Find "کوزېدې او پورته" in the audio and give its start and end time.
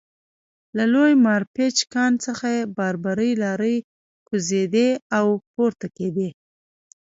4.27-5.87